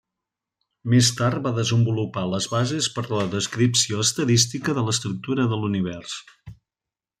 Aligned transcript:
Més 0.93 1.09
tard 1.19 1.41
va 1.47 1.51
desenvolupar 1.57 2.23
les 2.31 2.47
bases 2.55 2.89
per 2.97 3.05
a 3.05 3.11
la 3.13 3.27
descripció 3.35 4.01
estadística 4.07 4.77
de 4.79 4.87
l'estructura 4.89 5.49
de 5.53 5.63
l'univers. 5.63 6.19